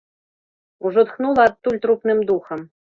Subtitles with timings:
[0.89, 2.59] Ужо тхнула адтуль трупным духам.